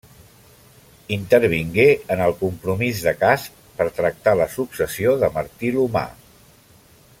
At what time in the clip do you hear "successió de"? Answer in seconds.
4.57-5.31